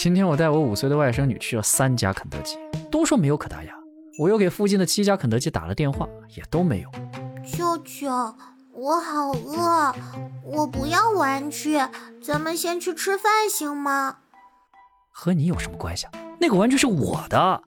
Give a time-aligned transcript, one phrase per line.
[0.00, 2.56] 今天我带我五岁的外甥女去了三家肯德基，
[2.88, 3.72] 都说没有可达鸭。
[4.16, 6.90] 我又给附近的七家肯德基打了电话，也都没有。
[7.44, 8.08] 舅舅，
[8.72, 9.92] 我好饿，
[10.44, 11.80] 我不要玩具，
[12.22, 14.18] 咱们先去吃饭行吗？
[15.10, 16.12] 和你有什么关系啊？
[16.38, 17.60] 那个玩具是我的。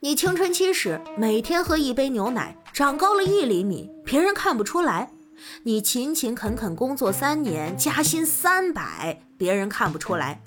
[0.00, 5.08] 你青春期时每天喝一杯牛奶，长高了一厘米，别人看不出来；
[5.64, 10.40] 你勤勤恳恳工作三年，加薪三百，别人看不出来。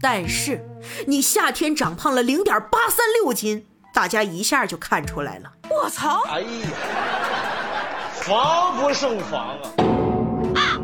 [0.00, 0.66] 但是
[1.06, 5.52] 你夏天长胖了零点八三六斤，大家一下就看出来了。
[5.68, 6.22] 我操！
[6.30, 6.68] 哎呀，
[8.14, 9.58] 防不胜防
[10.54, 10.80] 啊！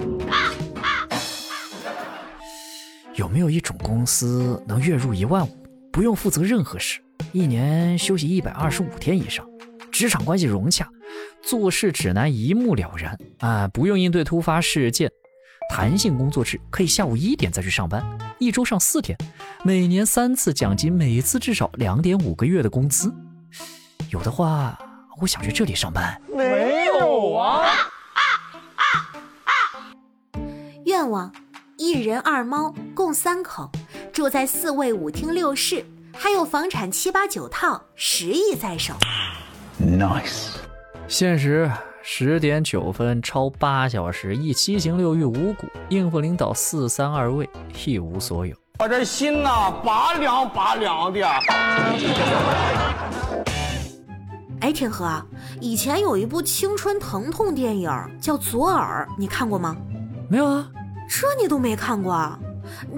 [3.14, 7.00] 有没有一种公司能月入一万五，不用负责任何事？
[7.32, 9.46] 一年休息一百二十五天以上，
[9.90, 10.86] 职场关系融洽，
[11.42, 13.66] 做事指南一目了然啊！
[13.68, 15.10] 不用应对突发事件，
[15.70, 18.04] 弹性工作制，可以下午一点再去上班，
[18.38, 19.16] 一周上四天，
[19.64, 23.10] 每年三次奖金，每次至少两点五个月的工资。
[24.10, 24.78] 有的话，
[25.18, 26.20] 我想去这里上班。
[26.36, 27.64] 没有啊！
[30.84, 31.32] 愿望：
[31.78, 33.70] 一人二猫，共三口，
[34.12, 35.82] 住在四卫五厅六室。
[36.14, 38.94] 还有房产七八九套，十亿在手。
[39.80, 40.56] Nice。
[41.08, 41.70] 现实
[42.02, 47.48] 十点九分超八小时，一七情六欲五谷，应付领导四三二位，
[47.84, 48.54] 一无所有。
[48.78, 51.26] 我这心呐，拔凉拔凉的。
[54.60, 55.20] 哎，天河，
[55.60, 57.90] 以前有一部青春疼痛电影
[58.20, 59.76] 叫《左耳》，你看过吗？
[60.28, 60.70] 没有啊，
[61.08, 62.38] 这你都没看过啊？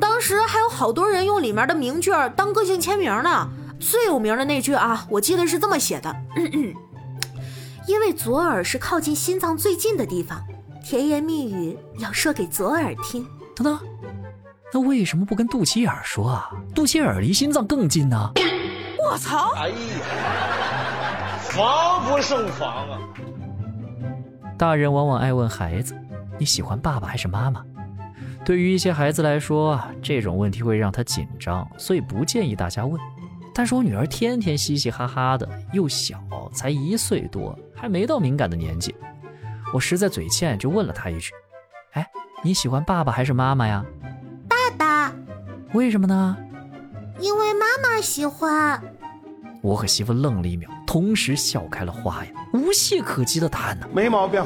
[0.01, 3.49] 当时还有好多人用里面的名句当个性签名呢。
[3.81, 6.15] 最有名的那句啊，我记得是这么写的：
[7.87, 10.41] 因为左耳是靠近心脏最近的地方，
[10.83, 13.27] 甜言蜜语要说给左耳听。
[13.55, 13.79] 等等，
[14.73, 16.51] 那为什么不跟肚脐眼说啊？
[16.75, 18.31] 肚脐眼离心脏更近呢？
[19.05, 19.53] 我操！
[19.57, 19.75] 哎呀，
[21.41, 22.99] 防不胜防啊！
[24.57, 25.95] 大人往往爱问孩子：
[26.39, 27.63] 你喜欢爸爸还是妈妈？
[28.45, 33.01] 对于一些孩子来说，这种问题会让他紧张，所以不建议大家问。
[33.55, 36.21] 但是我女儿天天嘻嘻哈哈的，又小，
[36.53, 38.95] 才一岁多，还没到敏感的年纪。
[39.73, 41.33] 我实在嘴欠，就问了她一句
[41.95, 42.07] ：“哎，
[42.43, 43.83] 你喜欢爸爸还是妈妈呀
[44.47, 45.13] ？”“爸爸。
[45.73, 46.37] ”“为什么呢
[47.19, 48.83] ？”“因为妈妈喜欢。”
[49.63, 53.89] 我和媳妇愣了一秒，同时笑开了花呀，无懈可击的答案呢？
[53.95, 54.45] 没毛病。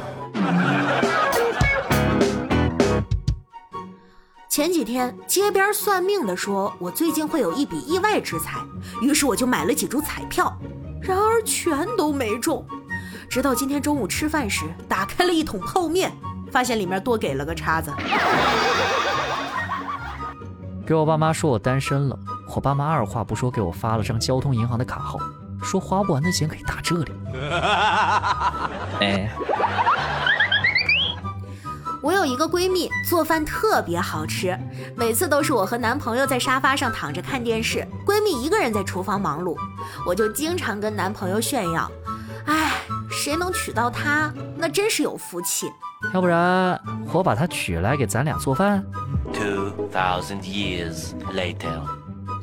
[4.59, 8.57] 前几天街边算命的说，我最近会有一笔意外之财，
[9.01, 10.53] 于是我就买了几注彩票，
[11.01, 12.67] 然而全都没中。
[13.29, 16.11] 直到今天中午吃饭时，打开了一桶泡面，
[16.51, 17.89] 发现里面多给了个叉子。
[20.85, 22.19] 给我爸妈说我单身了，
[22.53, 25.17] 我爸妈二话不说给我发了张交通银行的卡号，
[25.63, 27.13] 说花不完的钱可以打这里。
[28.99, 29.31] 哎。
[32.01, 34.57] 我有一个闺蜜，做饭特别好吃，
[34.95, 39.57] 每次都是我和男朋友在沙发上躺着看电视，闺蜜一个人在厨房忙碌，
[40.05, 41.91] 我就经常跟男朋友炫耀，
[42.45, 42.71] 哎，
[43.11, 45.69] 谁能娶到她，那真是有福气。
[46.13, 46.79] 要不然
[47.11, 48.81] 我把她娶来给咱俩做饭。
[49.33, 51.81] Two thousand years later，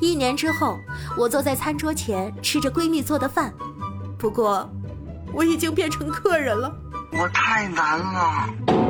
[0.01, 0.79] 一年之后，
[1.17, 3.55] 我坐在餐桌前吃着闺蜜做的饭，
[4.19, 4.69] 不过
[5.33, 6.71] 我已经变成客人了。
[7.13, 8.86] 我太难了。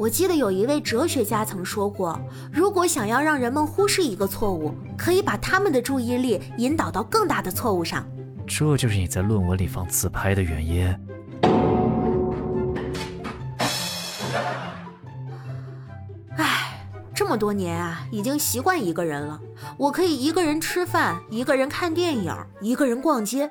[0.00, 2.18] 我记得有一位哲学家曾说过，
[2.50, 8.02] 如果想要让人们忽视一个错误，可以把他们的注意力引导到更大的错误上。
[8.46, 10.86] 这就是你在论文里放自拍的原因。
[16.38, 16.82] 唉，
[17.14, 19.38] 这么多年啊，已经习惯一个人了。
[19.76, 23.50] 我可以一个人吃饭，一个人看电影，一个人逛街。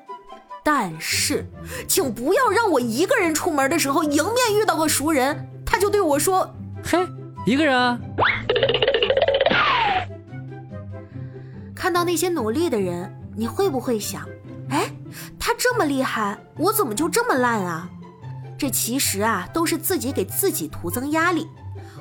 [0.64, 1.46] 但是，
[1.86, 5.46] 请不要让我一个人出门的时候迎面遇到个熟人。
[5.80, 6.46] 他就对我说
[6.84, 7.08] ：“嘿，
[7.46, 7.98] 一个人啊！”
[11.74, 14.28] 看到那些努力的人，你会不会想
[14.68, 14.92] ：“哎，
[15.38, 17.88] 他这么厉害，我怎么就这么烂啊？”
[18.58, 21.48] 这其实啊，都是自己给自己徒增压力。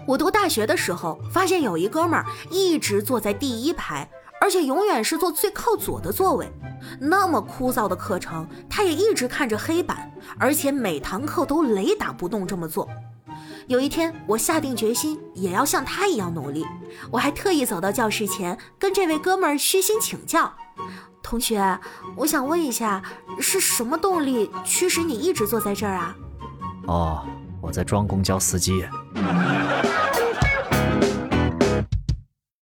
[0.06, 4.10] 我读大学的时候，发现有一哥们儿一直坐在第一排，
[4.42, 6.52] 而且永远是坐最靠左的座位。
[7.00, 12.86] 那么枯燥的课程，他也一直看着黑板，而且每堂课都雷打不动这么做。
[13.69, 16.66] 有一天我下定决心也要像他一样努力
[17.12, 20.51] 我还特意走到教室前跟这位哥们儿虚心请教。
[21.21, 21.80] 同学
[22.16, 23.00] 我想问一下
[23.39, 26.16] 是什么动力驱使你一直坐在这儿啊？
[26.88, 27.27] 哦
[27.62, 28.83] 我在装公交司机。